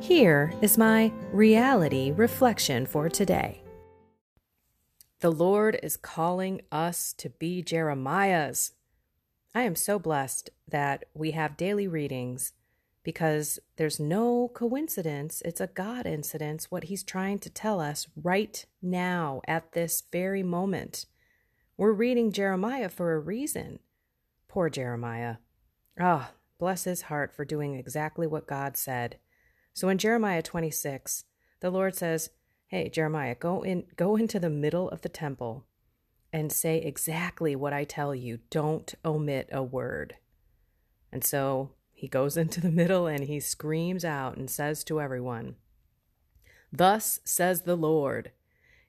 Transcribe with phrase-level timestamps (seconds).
[0.00, 3.62] Here is my reality reflection for today.
[5.20, 8.72] The Lord is calling us to be Jeremiahs.
[9.54, 12.52] I am so blessed that we have daily readings
[13.02, 15.42] because there's no coincidence.
[15.44, 20.42] It's a God incidence, what He's trying to tell us right now at this very
[20.42, 21.06] moment.
[21.78, 23.78] We're reading Jeremiah for a reason.
[24.46, 25.36] Poor Jeremiah.
[25.98, 29.18] Ah, oh, bless his heart for doing exactly what God said.
[29.76, 31.24] So in Jeremiah 26,
[31.60, 32.30] the Lord says,
[32.68, 35.66] "Hey Jeremiah, go in go into the middle of the temple
[36.32, 38.38] and say exactly what I tell you.
[38.48, 40.16] Don't omit a word."
[41.12, 45.56] And so he goes into the middle and he screams out and says to everyone,
[46.72, 48.32] Thus says the Lord,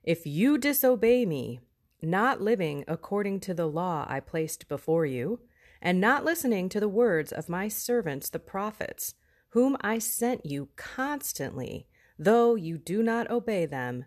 [0.02, 1.60] if you disobey me,
[2.00, 5.40] not living according to the law I placed before you,
[5.82, 9.14] and not listening to the words of my servants the prophets,
[9.50, 11.86] whom I sent you constantly,
[12.18, 14.04] though you do not obey them,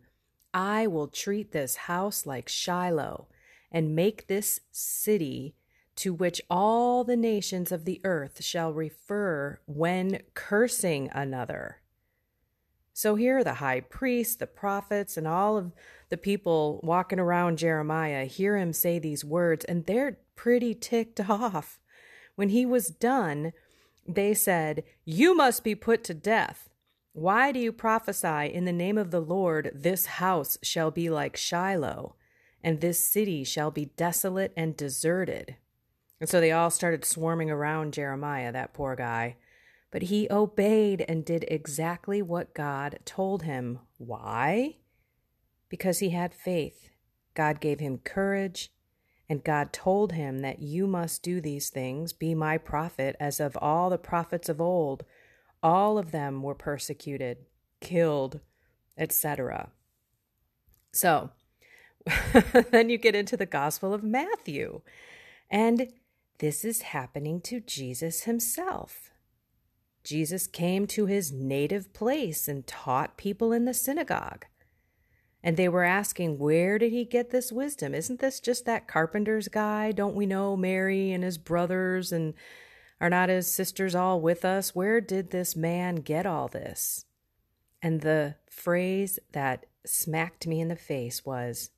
[0.54, 3.28] I will treat this house like Shiloh,
[3.72, 5.56] and make this city
[5.96, 11.78] to which all the nations of the earth shall refer when cursing another.
[12.94, 15.72] So here the high priests, the prophets, and all of
[16.10, 21.80] the people walking around Jeremiah hear him say these words, and they're pretty ticked off.
[22.36, 23.54] When he was done,
[24.08, 26.70] they said, You must be put to death.
[27.14, 31.36] Why do you prophesy in the name of the Lord, this house shall be like
[31.36, 32.16] Shiloh,
[32.64, 35.58] and this city shall be desolate and deserted?
[36.22, 39.38] And so they all started swarming around Jeremiah, that poor guy.
[39.90, 43.80] But he obeyed and did exactly what God told him.
[43.98, 44.78] Why?
[45.68, 46.90] Because he had faith.
[47.34, 48.72] God gave him courage
[49.32, 53.58] and God told him that you must do these things, be my prophet, as of
[53.62, 55.06] all the prophets of old.
[55.64, 57.38] All of them were persecuted,
[57.80, 58.42] killed,
[58.98, 59.70] etc.
[60.92, 61.30] So,
[62.72, 64.82] then you get into the Gospel of Matthew.
[65.50, 65.94] And
[66.40, 69.12] this is happening to Jesus himself.
[70.04, 74.46] Jesus came to his native place and taught people in the synagogue.
[75.44, 77.96] And they were asking, Where did he get this wisdom?
[77.96, 79.92] Isn't this just that carpenter's guy?
[79.92, 82.34] Don't we know Mary and his brothers and
[83.00, 84.76] are not his sisters all with us?
[84.76, 87.06] Where did this man get all this?
[87.82, 91.72] And the phrase that smacked me in the face was,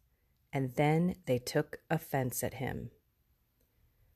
[0.52, 2.92] And then they took offense at him.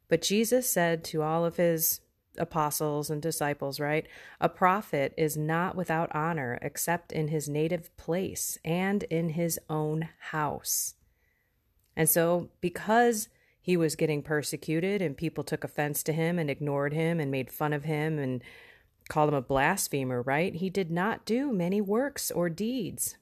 [0.09, 2.01] But Jesus said to all of his
[2.37, 4.07] apostles and disciples, right?
[4.39, 10.09] A prophet is not without honor except in his native place and in his own
[10.31, 10.95] house.
[11.95, 13.29] And so, because
[13.59, 17.51] he was getting persecuted and people took offense to him and ignored him and made
[17.51, 18.41] fun of him and
[19.09, 20.56] called him a blasphemer, right?
[20.56, 23.17] He did not do many works or deeds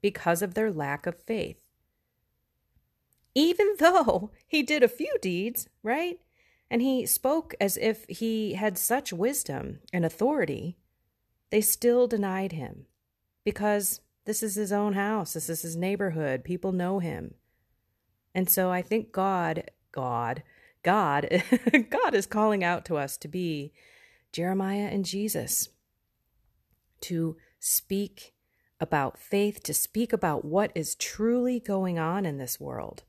[0.00, 1.58] because of their lack of faith.
[3.34, 6.18] Even though he did a few deeds, right?
[6.70, 10.76] And he spoke as if he had such wisdom and authority,
[11.50, 12.86] they still denied him
[13.44, 17.34] because this is his own house, this is his neighborhood, people know him.
[18.34, 20.42] And so I think God, God,
[20.82, 21.42] God,
[21.90, 23.72] God is calling out to us to be
[24.32, 25.70] Jeremiah and Jesus,
[27.00, 28.34] to speak
[28.80, 33.02] about faith, to speak about what is truly going on in this world.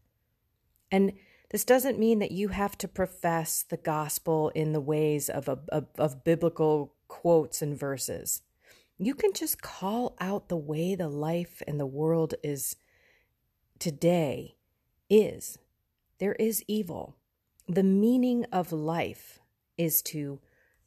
[0.90, 1.14] And
[1.50, 5.88] this doesn't mean that you have to profess the gospel in the ways of, of,
[5.98, 8.44] of biblical quotes and verses.
[8.98, 12.76] You can just call out the way the life and the world is
[13.80, 14.58] today
[15.10, 15.58] is.
[16.20, 17.16] There is evil.
[17.68, 19.40] The meaning of life
[19.78, 20.40] is to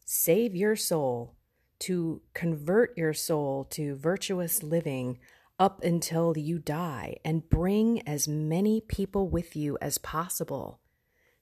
[0.04, 1.34] save your soul,
[1.80, 5.18] to convert your soul to virtuous living
[5.62, 10.80] up until you die, and bring as many people with you as possible,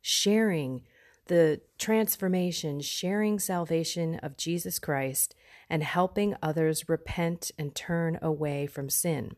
[0.02, 0.82] sharing
[1.28, 5.34] the transformation, sharing salvation of Jesus Christ,
[5.70, 9.36] and helping others repent and turn away from sin.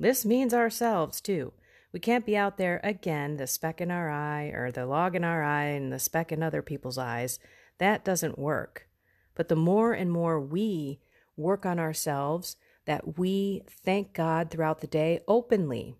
[0.00, 1.52] This means ourselves too.
[1.92, 5.22] We can't be out there again, the speck in our eye or the log in
[5.22, 7.38] our eye and the speck in other people's eyes.
[7.78, 8.88] That doesn't work.
[9.36, 10.98] But the more and more we
[11.36, 15.94] work on ourselves, that we thank God throughout the day openly.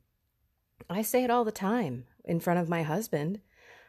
[0.88, 3.40] I say it all the time in front of my husband.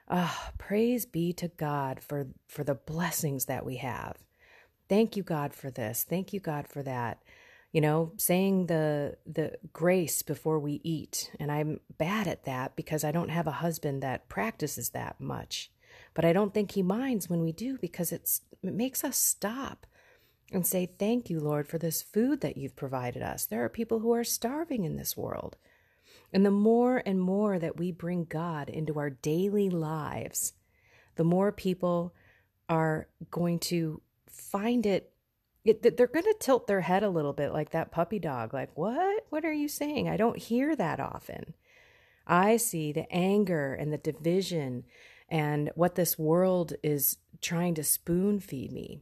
[0.09, 4.17] Ah, oh, praise be to God for, for the blessings that we have.
[4.87, 6.05] Thank you, God, for this.
[6.07, 7.23] Thank you, God, for that
[7.75, 13.03] you know saying the the grace before we eat and i'm bad at that because
[13.03, 15.69] i don't have a husband that practices that much
[16.13, 19.85] but i don't think he minds when we do because it's it makes us stop
[20.51, 23.45] and say thank you lord for this food that you've provided us.
[23.45, 25.57] There are people who are starving in this world.
[26.33, 30.53] And the more and more that we bring god into our daily lives
[31.15, 32.13] the more people
[32.69, 35.11] are going to find it
[35.63, 38.69] it, they're going to tilt their head a little bit like that puppy dog like
[38.75, 39.25] what?
[39.31, 40.07] What are you saying?
[40.07, 41.55] I don't hear that often.
[42.27, 44.83] I see the anger and the division
[45.27, 49.01] and what this world is trying to spoon feed me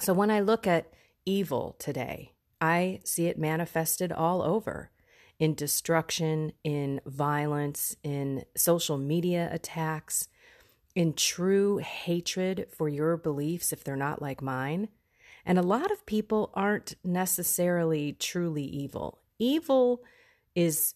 [0.00, 0.92] so when i look at
[1.24, 4.90] evil today i see it manifested all over
[5.38, 10.28] in destruction in violence in social media attacks
[10.94, 14.88] in true hatred for your beliefs if they're not like mine
[15.46, 19.20] and a lot of people aren't necessarily truly evil.
[19.38, 20.02] Evil
[20.54, 20.94] is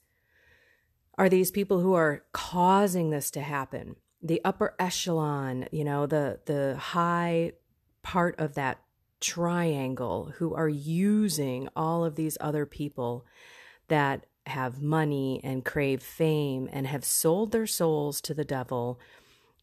[1.18, 3.96] are these people who are causing this to happen.
[4.22, 7.52] The upper echelon, you know, the the high
[8.02, 8.78] part of that
[9.20, 13.26] triangle who are using all of these other people
[13.88, 18.98] that have money and crave fame and have sold their souls to the devil,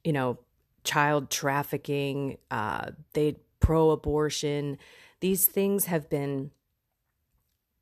[0.03, 0.37] you know,
[0.83, 4.77] child trafficking, uh, they pro abortion.
[5.21, 6.51] These things have been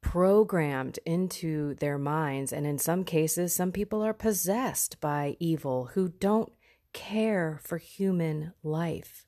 [0.01, 2.53] programmed into their minds.
[2.53, 6.51] And in some cases, some people are possessed by evil who don't
[6.93, 9.25] care for human life,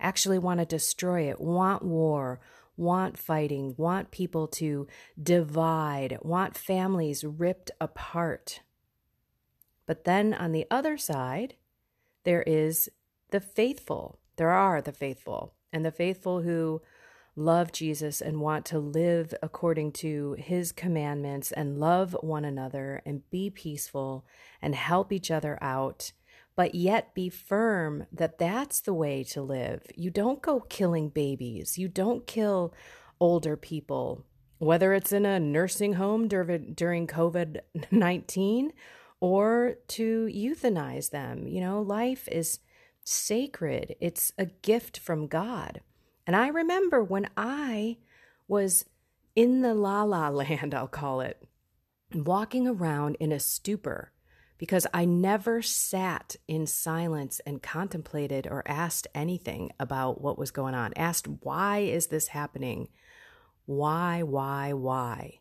[0.00, 2.40] actually want to destroy it, want war,
[2.76, 4.86] want fighting, want people to
[5.22, 8.60] divide, want families ripped apart.
[9.86, 11.54] But then on the other side,
[12.24, 12.88] there is
[13.30, 14.18] the faithful.
[14.36, 16.82] There are the faithful and the faithful who
[17.36, 23.28] love Jesus and want to live according to his commandments and love one another and
[23.30, 24.26] be peaceful
[24.60, 26.12] and help each other out,
[26.60, 29.80] but yet be firm that that's the way to live.
[29.96, 32.74] You don't go killing babies, you don't kill
[33.18, 34.26] older people,
[34.58, 37.60] whether it's in a nursing home during COVID
[37.90, 38.74] 19
[39.20, 41.48] or to euthanize them.
[41.48, 42.58] You know, life is
[43.04, 45.80] sacred, it's a gift from God.
[46.26, 47.96] And I remember when I
[48.48, 48.84] was
[49.34, 51.42] in the la la land, I'll call it,
[52.14, 54.12] walking around in a stupor
[54.60, 60.74] because I never sat in silence and contemplated or asked anything about what was going
[60.74, 60.92] on.
[60.96, 62.88] Asked, why is this happening?
[63.64, 65.38] Why, why, why?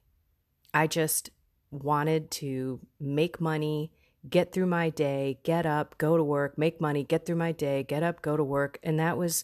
[0.73, 1.31] I just
[1.69, 3.91] wanted to make money
[4.29, 7.83] get through my day, get up, go to work, make money, get through my day,
[7.83, 8.79] get up, go to work.
[8.83, 9.43] And that was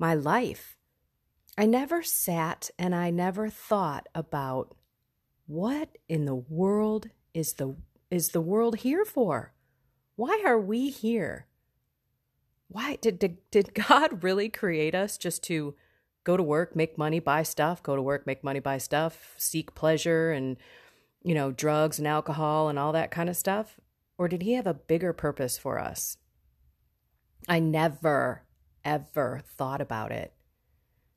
[0.00, 0.76] my life.
[1.56, 4.74] I never sat and I never thought about
[5.46, 7.76] what in the world is the
[8.12, 9.54] is the world here for?
[10.16, 11.46] Why are we here?
[12.68, 15.74] Why did, did did God really create us just to
[16.22, 19.74] go to work, make money, buy stuff, go to work, make money, buy stuff, seek
[19.74, 20.58] pleasure and
[21.24, 23.80] you know, drugs and alcohol and all that kind of stuff?
[24.18, 26.18] Or did he have a bigger purpose for us?
[27.48, 28.42] I never,
[28.84, 30.34] ever thought about it.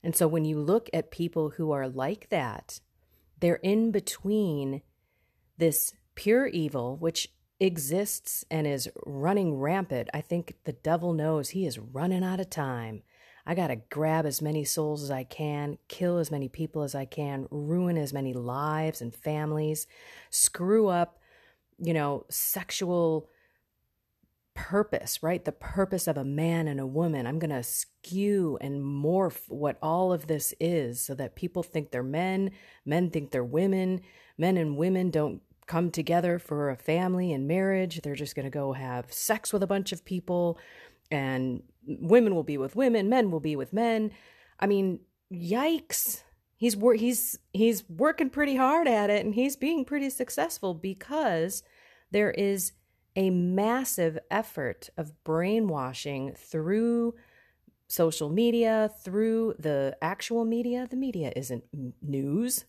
[0.03, 2.79] And so when you look at people who are like that,
[3.39, 4.81] they're in between
[5.57, 7.29] this pure evil, which
[7.59, 10.09] exists and is running rampant.
[10.13, 13.03] I think the devil knows he is running out of time.
[13.45, 16.95] I got to grab as many souls as I can, kill as many people as
[16.95, 19.85] I can, ruin as many lives and families,
[20.31, 21.19] screw up,
[21.77, 23.29] you know, sexual
[24.55, 25.45] purpose, right?
[25.45, 27.27] The purpose of a man and a woman.
[27.27, 32.01] I'm to skew and morph what all of this is so that people think they're
[32.01, 32.51] men,
[32.83, 34.01] men think they're women,
[34.37, 38.01] men and women don't come together for a family and marriage.
[38.01, 40.57] They're just going to go have sex with a bunch of people
[41.11, 44.11] and women will be with women, men will be with men.
[44.59, 44.99] I mean,
[45.31, 46.23] yikes.
[46.57, 51.63] He's wor- he's he's working pretty hard at it and he's being pretty successful because
[52.11, 52.71] there is
[53.15, 57.15] a massive effort of brainwashing through
[57.87, 60.87] social media, through the actual media.
[60.89, 61.63] The media isn't
[62.01, 62.65] news.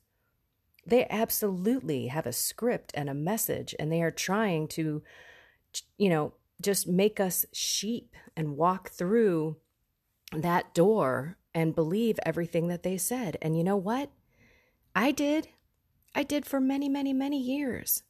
[0.86, 5.02] They absolutely have a script and a message, and they are trying to,
[5.98, 9.56] you know, just make us sheep and walk through
[10.32, 13.36] that door and believe everything that they said.
[13.42, 14.10] And you know what?
[14.94, 15.48] I did.
[16.14, 18.02] I did for many, many, many years.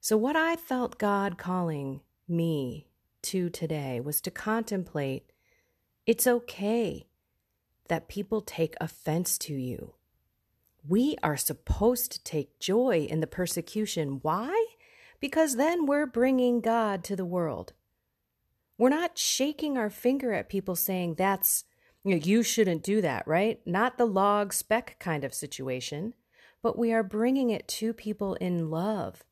[0.00, 2.88] So, what I felt God calling me
[3.22, 5.30] to today was to contemplate
[6.06, 7.06] it's okay
[7.88, 9.94] that people take offense to you.
[10.86, 14.20] We are supposed to take joy in the persecution.
[14.22, 14.66] Why?
[15.20, 17.72] Because then we're bringing God to the world.
[18.78, 21.64] We're not shaking our finger at people saying that's,
[22.02, 23.60] you know, you shouldn't do that, right?
[23.66, 26.14] Not the log speck kind of situation,
[26.62, 29.24] but we are bringing it to people in love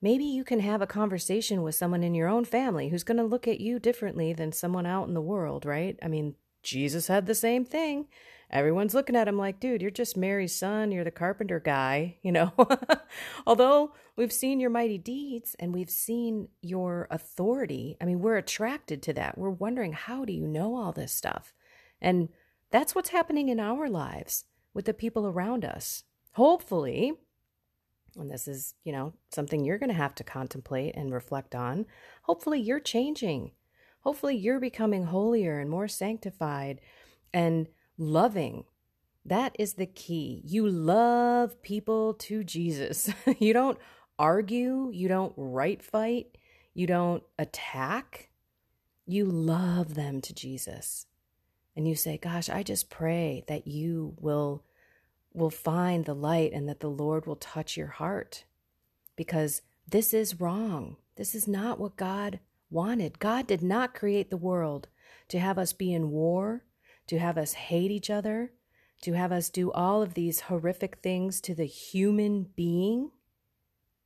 [0.00, 3.24] Maybe you can have a conversation with someone in your own family who's going to
[3.24, 5.98] look at you differently than someone out in the world, right?
[6.02, 8.06] I mean, Jesus had the same thing.
[8.50, 10.90] Everyone's looking at him like, dude, you're just Mary's son.
[10.90, 12.52] You're the carpenter guy, you know?
[13.46, 19.02] Although we've seen your mighty deeds and we've seen your authority, I mean, we're attracted
[19.04, 19.36] to that.
[19.36, 21.52] We're wondering, how do you know all this stuff?
[22.00, 22.30] And
[22.70, 26.04] that's what's happening in our lives with the people around us.
[26.32, 27.12] Hopefully,
[28.16, 31.86] and this is, you know, something you're going to have to contemplate and reflect on.
[32.22, 33.52] Hopefully, you're changing.
[34.00, 36.80] Hopefully, you're becoming holier and more sanctified
[37.32, 38.64] and loving.
[39.24, 40.42] That is the key.
[40.44, 43.12] You love people to Jesus.
[43.38, 43.78] you don't
[44.18, 46.38] argue, you don't right fight,
[46.74, 48.30] you don't attack.
[49.06, 51.06] You love them to Jesus.
[51.76, 54.64] And you say, Gosh, I just pray that you will
[55.32, 58.44] will find the light and that the Lord will touch your heart
[59.16, 60.96] because this is wrong.
[61.16, 62.40] This is not what God
[62.70, 63.18] wanted.
[63.18, 64.88] God did not create the world
[65.28, 66.64] to have us be in war,
[67.08, 68.52] to have us hate each other,
[69.02, 73.10] to have us do all of these horrific things to the human being,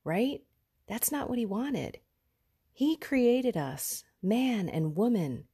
[0.04, 0.42] right?
[0.86, 1.98] That's not what He wanted.
[2.72, 5.44] He created us, man and woman,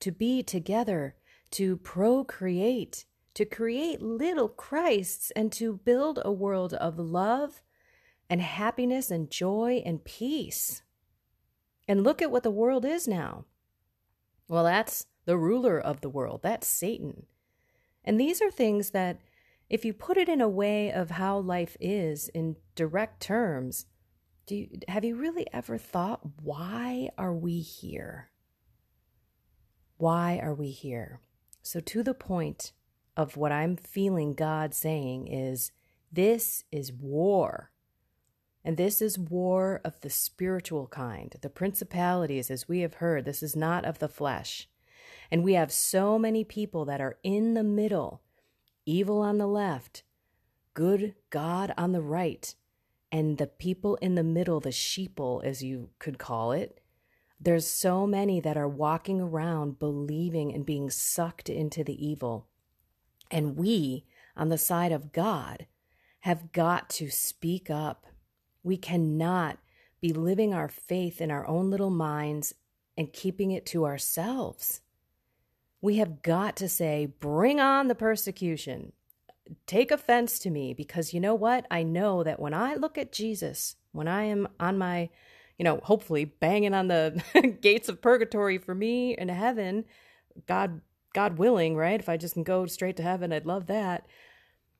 [0.00, 1.16] to be together,
[1.52, 7.62] to procreate, to create little Christs and to build a world of love
[8.28, 10.82] and happiness and joy and peace.
[11.86, 13.44] And look at what the world is now.
[14.48, 17.26] Well, that's the ruler of the world, that's Satan.
[18.04, 19.20] And these are things that,
[19.70, 23.86] if you put it in a way of how life is in direct terms,
[24.46, 28.30] do you, have you really ever thought, why are we here?
[29.96, 31.20] Why are we here?
[31.62, 32.72] So, to the point,
[33.16, 35.72] of what I'm feeling God saying is
[36.10, 37.70] this is war.
[38.64, 41.34] And this is war of the spiritual kind.
[41.40, 44.68] The principalities, as we have heard, this is not of the flesh.
[45.32, 48.20] And we have so many people that are in the middle
[48.84, 50.02] evil on the left,
[50.74, 52.54] good God on the right.
[53.10, 56.80] And the people in the middle, the sheeple, as you could call it,
[57.40, 62.46] there's so many that are walking around believing and being sucked into the evil.
[63.30, 64.04] And we,
[64.36, 65.66] on the side of God,
[66.20, 68.06] have got to speak up.
[68.62, 69.58] We cannot
[69.98, 72.54] be living our faith in our own little minds
[72.98, 74.82] and keeping it to ourselves.
[75.82, 78.92] We have got to say, bring on the persecution.
[79.66, 81.66] Take offense to me because you know what?
[81.70, 85.10] I know that when I look at Jesus, when I am on my,
[85.58, 87.22] you know, hopefully banging on the
[87.60, 89.84] gates of purgatory for me in heaven,
[90.46, 90.80] God
[91.12, 92.00] God willing, right?
[92.00, 94.06] If I just can go straight to heaven, I'd love that.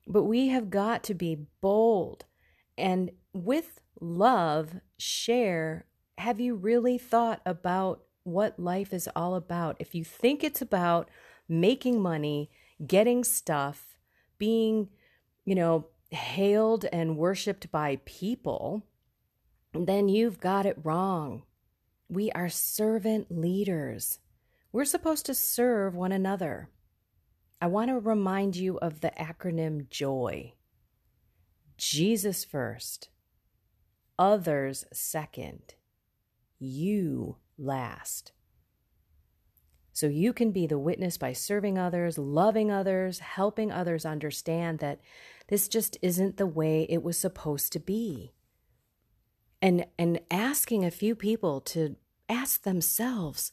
[0.07, 2.25] But we have got to be bold
[2.77, 5.85] and with love share.
[6.17, 9.77] Have you really thought about what life is all about?
[9.79, 11.09] If you think it's about
[11.47, 12.49] making money,
[12.85, 13.97] getting stuff,
[14.37, 14.89] being,
[15.45, 18.85] you know, hailed and worshiped by people,
[19.73, 21.43] then you've got it wrong.
[22.07, 24.19] We are servant leaders.
[24.71, 26.69] We're supposed to serve one another.
[27.61, 30.53] I want to remind you of the acronym JOY
[31.77, 33.09] Jesus first,
[34.17, 35.73] others second,
[36.59, 38.31] you last.
[39.91, 44.99] So you can be the witness by serving others, loving others, helping others understand that
[45.47, 48.33] this just isn't the way it was supposed to be.
[49.61, 51.95] And and asking a few people to
[52.27, 53.51] ask themselves,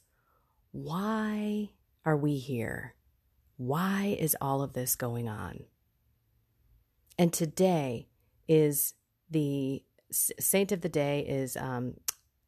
[0.72, 1.70] why
[2.04, 2.94] are we here?
[3.56, 5.64] Why is all of this going on?
[7.18, 8.08] And today
[8.48, 8.94] is
[9.28, 11.96] the saint of the day is um,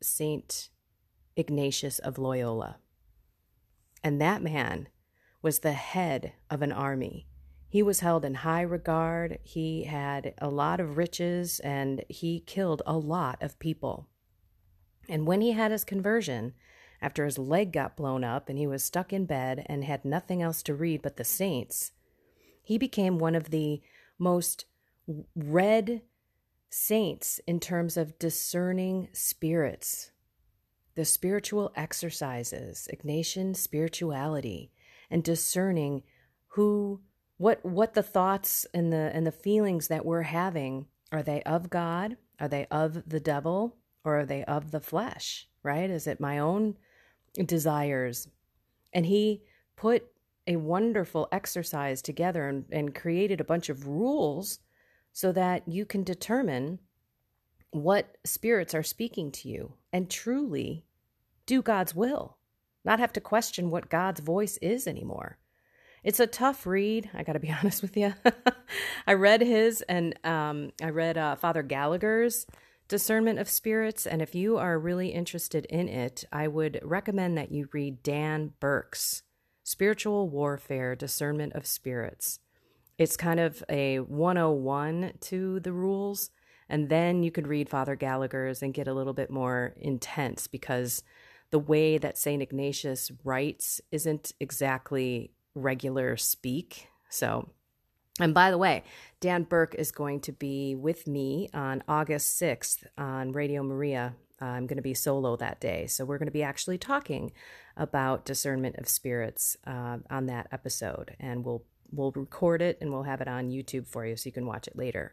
[0.00, 0.70] Saint
[1.36, 2.76] Ignatius of Loyola.
[4.02, 4.88] And that man
[5.40, 7.26] was the head of an army.
[7.68, 9.38] He was held in high regard.
[9.42, 14.08] He had a lot of riches and he killed a lot of people.
[15.08, 16.54] And when he had his conversion,
[17.00, 20.42] after his leg got blown up and he was stuck in bed and had nothing
[20.42, 21.92] else to read but the saints,
[22.62, 23.82] he became one of the
[24.18, 24.66] most
[25.34, 26.02] read
[26.70, 30.12] saints in terms of discerning spirits
[30.94, 34.70] the spiritual exercises, Ignatian spirituality,
[35.10, 36.02] and discerning
[36.48, 37.00] who
[37.38, 41.70] what what the thoughts and the and the feelings that we're having are they of
[41.70, 42.16] God?
[42.40, 43.76] Are they of the devil?
[44.04, 45.46] Or are they of the flesh?
[45.62, 45.90] Right?
[45.90, 46.76] Is it my own
[47.34, 48.28] desires?
[48.92, 49.42] And he
[49.76, 50.06] put
[50.46, 54.58] a wonderful exercise together and, and created a bunch of rules
[55.12, 56.80] so that you can determine
[57.72, 60.84] what spirits are speaking to you and truly
[61.46, 62.36] do God's will,
[62.84, 65.38] not have to question what God's voice is anymore.
[66.04, 67.10] It's a tough read.
[67.14, 68.14] I got to be honest with you.
[69.06, 72.46] I read his and um, I read uh, Father Gallagher's
[72.88, 74.06] Discernment of Spirits.
[74.06, 78.52] And if you are really interested in it, I would recommend that you read Dan
[78.60, 79.22] Burke's
[79.64, 82.40] Spiritual Warfare Discernment of Spirits.
[82.98, 86.30] It's kind of a 101 to the rules
[86.72, 91.02] and then you could read Father Gallagher's and get a little bit more intense because
[91.50, 92.40] the way that St.
[92.40, 96.88] Ignatius writes isn't exactly regular speak.
[97.10, 97.50] So,
[98.18, 98.84] and by the way,
[99.20, 104.14] Dan Burke is going to be with me on August 6th on Radio Maria.
[104.40, 105.86] I'm going to be solo that day.
[105.88, 107.32] So, we're going to be actually talking
[107.76, 111.16] about discernment of spirits uh, on that episode.
[111.20, 114.32] And we'll we'll record it and we'll have it on YouTube for you so you
[114.32, 115.12] can watch it later.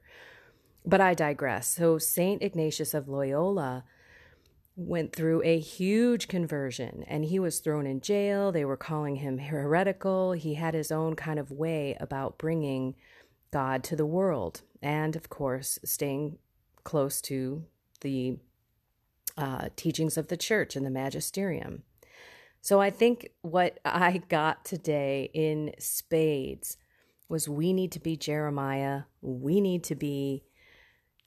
[0.86, 1.68] But I digress.
[1.68, 2.42] So, St.
[2.42, 3.84] Ignatius of Loyola
[4.76, 8.52] went through a huge conversion and he was thrown in jail.
[8.52, 10.32] They were calling him heretical.
[10.32, 12.96] He had his own kind of way about bringing
[13.52, 14.62] God to the world.
[14.82, 16.38] And of course, staying
[16.86, 17.66] close to
[18.02, 18.38] the
[19.38, 21.84] uh, teachings of the church and the magisterium.
[22.62, 26.78] So I think what I got today in spades
[27.28, 30.44] was we need to be Jeremiah, we need to be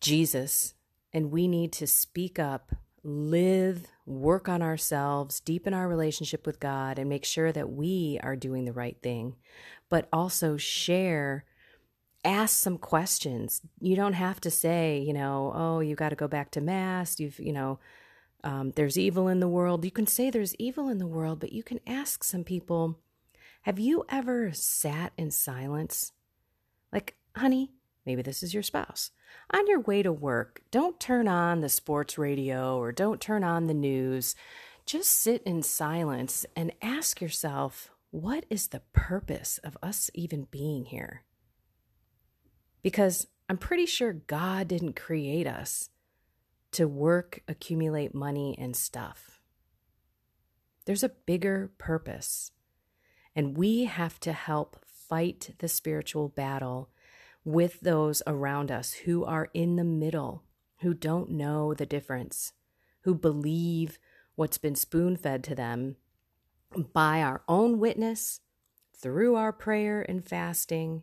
[0.02, 0.74] Jesus
[1.12, 6.98] and we need to speak up, live, work on ourselves, deepen our relationship with God,
[6.98, 9.36] and make sure that we are doing the right thing,
[9.88, 11.44] but also share.
[12.24, 13.62] Ask some questions.
[13.80, 17.18] You don't have to say, you know, oh, you got to go back to mass.
[17.18, 17.80] You've, you know,
[18.44, 19.84] um, there's evil in the world.
[19.84, 22.98] You can say there's evil in the world, but you can ask some people,
[23.62, 26.12] have you ever sat in silence?
[26.92, 27.72] Like, honey,
[28.04, 29.10] maybe this is your spouse
[29.50, 33.66] on your way to work, don't turn on the sports radio or don't turn on
[33.66, 34.34] the news.
[34.86, 40.86] Just sit in silence and ask yourself, what is the purpose of us even being
[40.86, 41.22] here?
[42.82, 45.90] Because I'm pretty sure God didn't create us
[46.72, 49.40] to work, accumulate money, and stuff.
[50.84, 52.50] There's a bigger purpose,
[53.36, 56.88] and we have to help fight the spiritual battle
[57.44, 60.44] with those around us who are in the middle,
[60.81, 62.52] who don't know the difference,
[63.02, 63.98] who believe
[64.35, 65.96] what's been spoon fed to them
[66.92, 68.40] by our own witness,
[68.94, 71.02] through our prayer and fasting,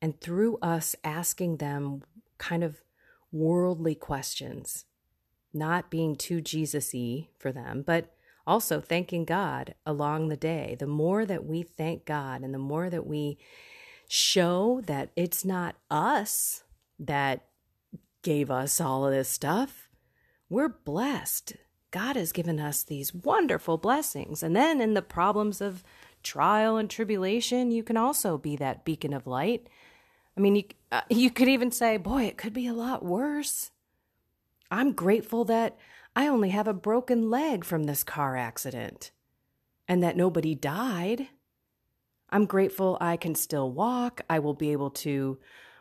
[0.00, 2.02] and through us asking them
[2.38, 2.82] kind of
[3.30, 4.86] worldly questions,
[5.52, 8.14] not being too Jesus y for them, but
[8.46, 10.74] also thanking God along the day.
[10.78, 13.36] The more that we thank God and the more that we
[14.08, 16.64] show that it's not us
[16.98, 17.44] that
[18.22, 19.88] gave us all of this stuff.
[20.48, 21.54] We're blessed.
[21.90, 24.42] God has given us these wonderful blessings.
[24.42, 25.84] And then in the problems of
[26.22, 29.68] trial and tribulation, you can also be that beacon of light.
[30.36, 33.70] I mean, you, uh, you could even say, boy, it could be a lot worse.
[34.70, 35.76] I'm grateful that
[36.16, 39.10] I only have a broken leg from this car accident
[39.86, 41.28] and that nobody died.
[42.30, 44.20] I'm grateful I can still walk.
[44.28, 45.38] I will be able to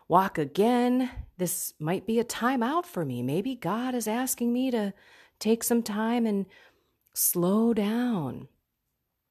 [0.07, 1.09] walk again.
[1.37, 3.21] This might be a time out for me.
[3.21, 4.93] Maybe God is asking me to
[5.39, 6.45] take some time and
[7.13, 8.47] slow down.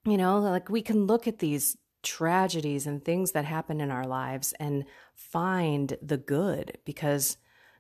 [0.05, 4.07] You know, like we can look at these tragedies and things that happen in our
[4.07, 7.39] lives and find the good because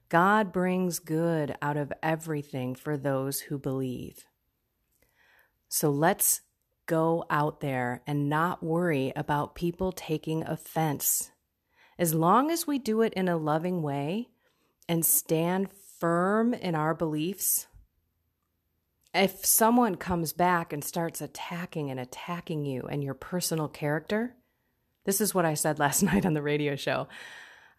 [0.09, 4.25] God brings good out of everything for those who believe.
[5.68, 6.40] So let's
[6.87, 11.31] go out there and not worry about people taking offense.
[11.99, 14.29] As long as we do it in a loving way
[14.88, 15.68] and stand
[15.99, 17.66] firm in our beliefs,
[19.14, 24.35] if someone comes back and starts attacking and attacking you and your personal character,
[25.05, 27.09] this is what I said last night on the radio show.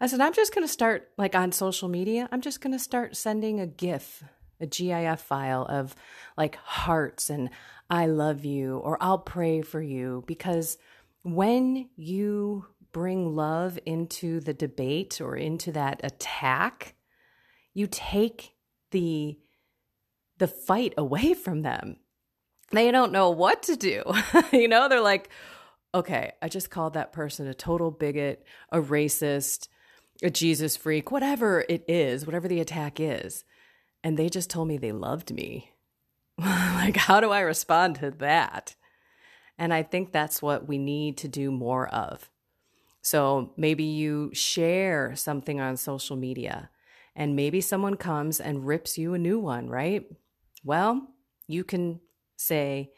[0.00, 2.78] I said, I'm just going to start, like on social media, I'm just going to
[2.78, 4.22] start sending a GIF,
[4.60, 5.94] a GIF file of
[6.36, 7.50] like hearts and
[7.90, 10.24] I love you or I'll pray for you.
[10.26, 10.78] Because
[11.22, 16.94] when you bring love into the debate or into that attack,
[17.74, 18.54] you take
[18.90, 19.38] the
[20.38, 21.96] the fight away from them.
[22.70, 24.04] They don't know what to do.
[24.52, 25.30] you know, they're like,
[25.94, 29.68] okay, I just called that person a total bigot, a racist,
[30.22, 33.44] a Jesus freak, whatever it is, whatever the attack is.
[34.02, 35.72] And they just told me they loved me.
[36.38, 38.74] like, how do I respond to that?
[39.58, 42.30] And I think that's what we need to do more of.
[43.02, 46.70] So maybe you share something on social media
[47.16, 50.06] and maybe someone comes and rips you a new one, right?
[50.62, 51.08] Well,
[51.48, 52.00] you can
[52.36, 52.92] say,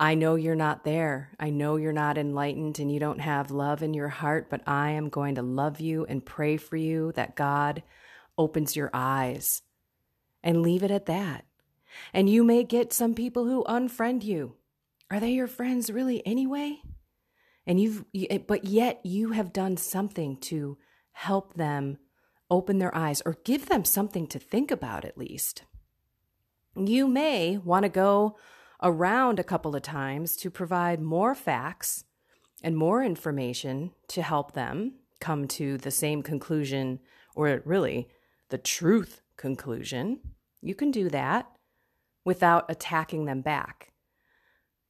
[0.00, 1.30] I know you're not there.
[1.40, 4.90] I know you're not enlightened and you don't have love in your heart, but I
[4.90, 7.82] am going to love you and pray for you that God
[8.36, 9.62] opens your eyes
[10.42, 11.44] and leave it at that.
[12.12, 14.54] And you may get some people who unfriend you.
[15.10, 16.80] Are they your friends really anyway?
[17.66, 20.78] And you've, eh, but yet you have done something to
[21.12, 21.98] help them
[22.50, 25.64] open their eyes or give them something to think about at least.
[26.76, 28.36] You may want to go
[28.82, 32.04] around a couple of times to provide more facts
[32.62, 37.00] and more information to help them come to the same conclusion,
[37.34, 38.08] or really
[38.50, 40.20] the truth conclusion.
[40.60, 41.50] You can do that
[42.26, 43.92] without attacking them back.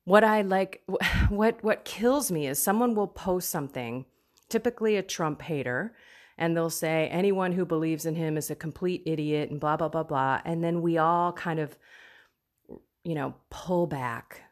[0.05, 0.83] What I like
[1.29, 4.07] what what kills me is someone will post something,
[4.49, 5.95] typically a Trump hater,
[6.37, 9.89] and they'll say anyone who believes in him is a complete idiot and blah blah
[9.89, 11.79] blah blah and then we all kind of
[13.09, 14.43] you know, pull back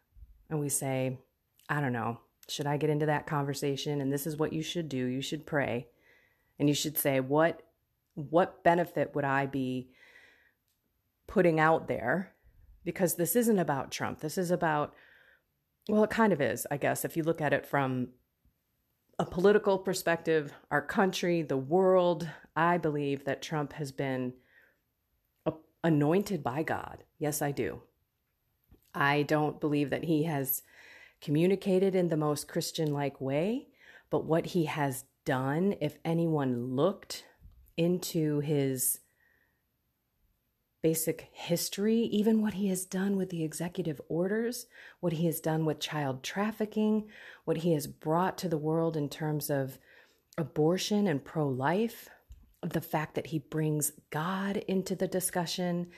[0.48, 1.18] and we say,
[1.68, 4.88] I don't know, should I get into that conversation and this is what you should
[4.88, 4.96] do.
[4.96, 5.88] You should pray.
[6.58, 7.60] And you should say what
[8.16, 9.88] what benefit would I be
[11.28, 12.32] putting out there
[12.84, 14.20] because this isn't about Trump.
[14.20, 14.94] This is about,
[15.88, 18.08] well, it kind of is, I guess, if you look at it from
[19.18, 22.28] a political perspective, our country, the world.
[22.54, 24.34] I believe that Trump has been
[25.86, 27.04] anointed by God.
[27.18, 27.82] Yes, I do.
[28.94, 30.62] I don't believe that he has
[31.20, 33.68] communicated in the most Christian like way,
[34.10, 37.24] but what he has done, if anyone looked
[37.76, 39.00] into his
[40.82, 44.66] basic history, even what he has done with the executive orders,
[45.00, 47.08] what he has done with child trafficking,
[47.44, 49.78] what he has brought to the world in terms of
[50.38, 52.08] abortion and pro life,
[52.62, 55.88] the fact that he brings God into the discussion.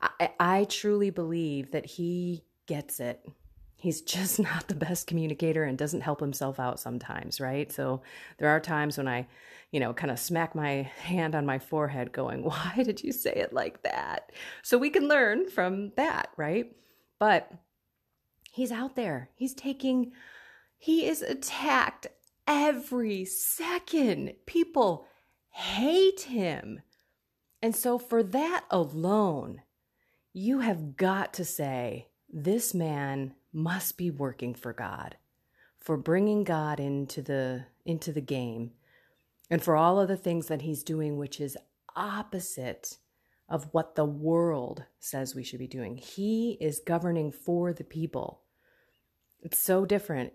[0.00, 3.26] I, I truly believe that he gets it
[3.80, 7.72] he's just not the best communicator and doesn't help himself out sometimes, right?
[7.72, 8.02] So
[8.38, 9.26] there are times when I,
[9.72, 13.32] you know, kind of smack my hand on my forehead going, "Why did you say
[13.32, 14.30] it like that?"
[14.62, 16.70] So we can learn from that, right?
[17.18, 17.50] But
[18.52, 19.30] he's out there.
[19.34, 20.12] He's taking
[20.78, 22.06] he is attacked
[22.46, 24.32] every second.
[24.46, 25.06] People
[25.50, 26.80] hate him.
[27.60, 29.60] And so for that alone,
[30.32, 35.16] you have got to say, this man must be working for God,
[35.78, 38.72] for bringing God into the into the game,
[39.50, 41.56] and for all of the things that he's doing which is
[41.96, 42.98] opposite
[43.48, 45.96] of what the world says we should be doing.
[45.96, 48.42] He is governing for the people.
[49.42, 50.32] It's so different.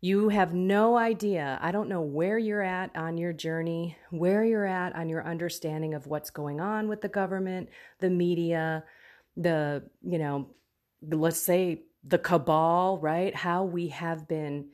[0.00, 1.58] You have no idea.
[1.60, 5.94] I don't know where you're at on your journey, where you're at on your understanding
[5.94, 8.84] of what's going on with the government, the media,
[9.36, 10.50] the, you know,
[11.02, 13.34] let's say the cabal, right?
[13.34, 14.68] How we have been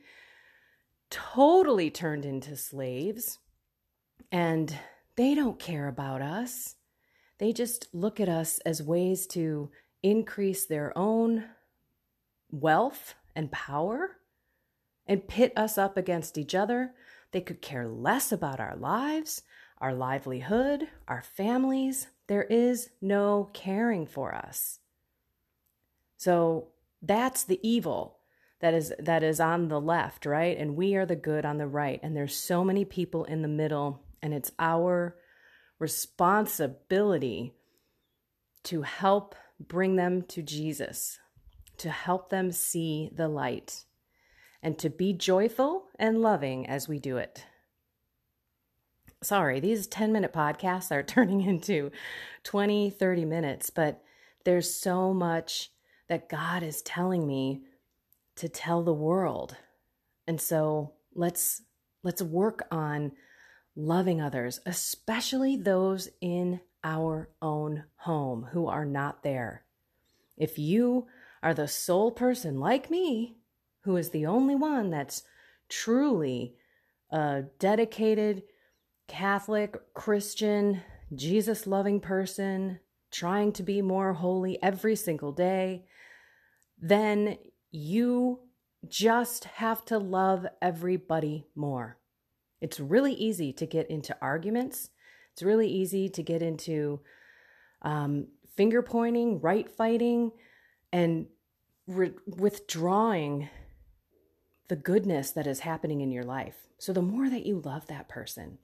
[1.09, 3.39] totally turned into slaves
[4.31, 4.77] and
[5.15, 6.75] they don't care about us.
[7.39, 11.45] They just look at us as ways to increase their own
[12.51, 14.17] wealth and power.
[15.05, 16.93] and pit us up against each other.
[17.31, 19.41] They could care less about our lives,
[19.79, 22.07] our livelihood, our families.
[22.27, 24.79] There is no caring for us.
[26.15, 26.69] So
[27.03, 28.17] that's the evil
[28.61, 30.57] that is that is on the left, right?
[30.57, 31.99] And we are the good on the right.
[32.01, 35.17] And there's so many people in the middle and it's our
[35.79, 37.53] responsibility
[38.63, 41.19] to help bring them to Jesus,
[41.77, 43.83] to help them see the light,
[44.61, 47.45] and to be joyful and loving as we do it.
[49.21, 51.91] Sorry, these 10 minute podcasts are turning into
[52.45, 54.01] 20, 30 minutes, but
[54.45, 55.72] there's so much
[56.13, 57.63] that God is telling me
[58.35, 59.57] to tell the world.
[60.27, 61.63] And so let's
[62.03, 63.13] let's work on
[63.75, 69.63] loving others, especially those in our own home who are not there.
[70.37, 71.07] If you
[71.41, 73.37] are the sole person like me
[73.81, 75.23] who is the only one that's
[75.67, 76.53] truly
[77.09, 78.43] a dedicated
[79.07, 80.81] Catholic, Christian,
[81.15, 85.85] Jesus loving person, trying to be more holy every single day,
[86.83, 87.37] then
[87.71, 88.41] you
[88.89, 91.97] just have to love everybody more.
[92.59, 94.89] It's really easy to get into arguments.
[95.31, 96.99] It's really easy to get into
[97.83, 100.31] um, finger pointing, right fighting,
[100.91, 101.27] and
[101.87, 103.49] re- withdrawing
[104.67, 106.67] the goodness that is happening in your life.
[106.79, 108.57] So, the more that you love that person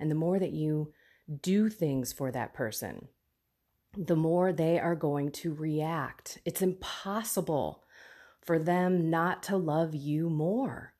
[0.00, 0.94] and the more that you
[1.42, 3.08] do things for that person,
[4.00, 6.38] the more they are going to react.
[6.44, 7.82] It's impossible
[8.40, 10.94] for them not to love you more.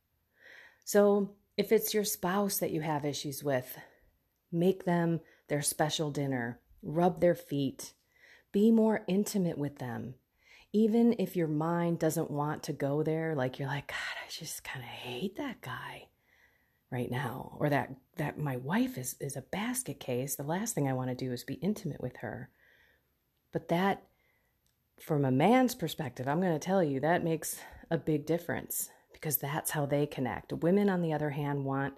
[0.84, 3.78] So, if it's your spouse that you have issues with,
[4.50, 7.92] make them their special dinner, rub their feet,
[8.52, 10.14] be more intimate with them.
[10.72, 14.64] Even if your mind doesn't want to go there, like you're like, God, I just
[14.64, 16.08] kind of hate that guy
[16.90, 20.34] right now, or that that my wife is is a basket case.
[20.34, 22.50] The last thing I want to do is be intimate with her.
[23.52, 24.02] But that
[25.00, 29.37] from a man's perspective, I'm going to tell you that makes a big difference because
[29.38, 30.52] that's how they connect.
[30.52, 31.94] Women, on the other hand, want,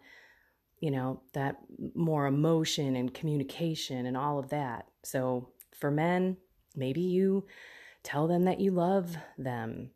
[0.80, 1.56] you know, that
[1.94, 4.86] more emotion and communication and all of that.
[5.02, 6.36] So for men,
[6.76, 7.46] maybe you
[8.02, 9.90] tell them that you love them.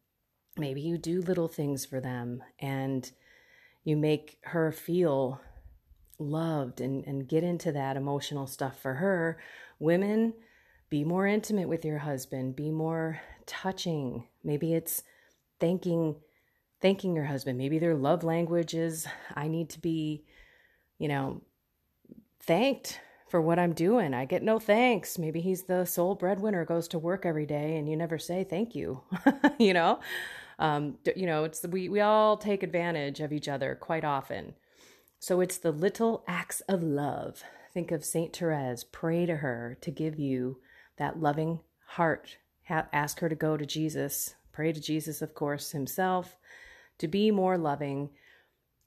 [0.56, 3.10] Maybe you do little things for them and
[3.84, 5.40] you make her feel
[6.18, 9.38] loved and, and get into that emotional stuff for her.
[9.78, 10.34] Women,
[10.94, 14.28] be more intimate with your husband, be more touching.
[14.44, 15.02] Maybe it's
[15.58, 16.14] thanking
[16.80, 17.58] thanking your husband.
[17.58, 19.04] Maybe their love language is
[19.34, 20.24] I need to be,
[21.00, 21.42] you know,
[22.44, 24.14] thanked for what I'm doing.
[24.14, 25.18] I get no thanks.
[25.18, 28.76] Maybe he's the sole breadwinner, goes to work every day, and you never say thank
[28.76, 29.00] you.
[29.58, 29.98] you know,
[30.60, 34.54] um, you know, it's we we all take advantage of each other quite often.
[35.18, 37.42] So it's the little acts of love.
[37.72, 38.84] Think of Saint Therese.
[38.84, 40.58] Pray to her to give you
[40.96, 42.38] that loving heart.
[42.68, 46.36] Ha- ask her to go to Jesus, pray to Jesus, of course, himself,
[46.98, 48.10] to be more loving,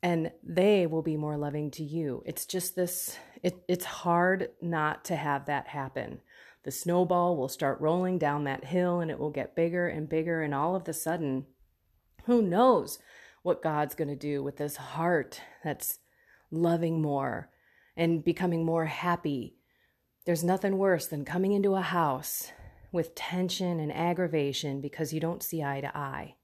[0.01, 2.23] and they will be more loving to you.
[2.25, 6.21] It's just this, it, it's hard not to have that happen.
[6.63, 10.41] The snowball will start rolling down that hill and it will get bigger and bigger.
[10.41, 11.45] And all of the sudden,
[12.25, 12.99] who knows
[13.41, 15.99] what God's going to do with this heart that's
[16.51, 17.49] loving more
[17.95, 19.56] and becoming more happy
[20.27, 22.51] there's nothing worse than coming into a house
[22.91, 26.35] with tension and aggravation because you don't see eye to eye.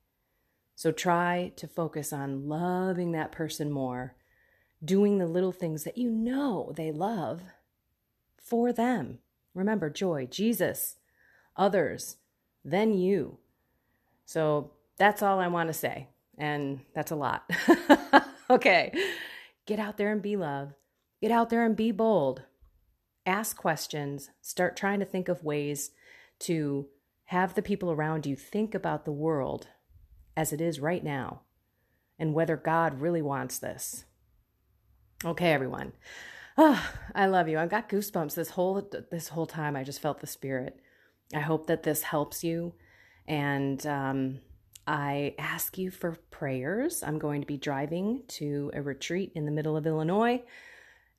[0.74, 4.16] So try to focus on loving that person more,
[4.82, 7.42] doing the little things that you know they love
[8.42, 9.20] for them.
[9.54, 10.96] Remember, joy, Jesus,
[11.58, 12.16] others,
[12.64, 13.38] then you.
[14.26, 16.08] So that's all I want to say.
[16.38, 17.52] And that's a lot.
[18.50, 18.94] okay.
[19.66, 20.72] Get out there and be love.
[21.22, 22.44] Get out there and be bold
[23.26, 25.92] ask questions, start trying to think of ways
[26.40, 26.88] to
[27.26, 29.68] have the people around you think about the world
[30.36, 31.42] as it is right now
[32.20, 34.06] and whether God really wants this.
[35.26, 35.94] Okay, everyone.
[36.58, 37.58] Oh, I love you.
[37.58, 39.76] I've got goosebumps this whole this whole time.
[39.76, 40.80] I just felt the spirit.
[41.34, 42.74] I hope that this helps you,
[43.28, 44.40] and um,
[44.86, 47.02] I ask you for prayers.
[47.02, 50.44] I'm going to be driving to a retreat in the middle of Illinois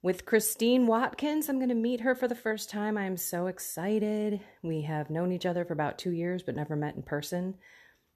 [0.04, 1.48] with Christine Watkins.
[1.48, 2.98] I'm going to meet her for the first time.
[2.98, 4.38] I'm so excited.
[4.62, 7.54] We have known each other for about two years, but never met in person.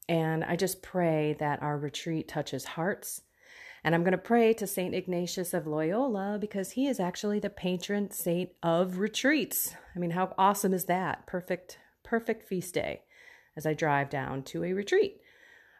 [0.06, 3.22] And I just pray that our retreat touches hearts.
[3.82, 4.94] And I'm going to pray to St.
[4.94, 9.74] Ignatius of Loyola because he is actually the patron saint of retreats.
[9.96, 11.26] I mean, how awesome is that?
[11.26, 13.00] Perfect, perfect feast day
[13.56, 15.22] as I drive down to a retreat.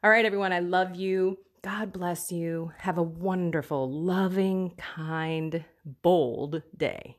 [0.02, 1.36] All right, everyone, I love you.
[1.62, 2.72] God bless you.
[2.78, 5.64] Have a wonderful, loving, kind,
[6.02, 7.18] bold day.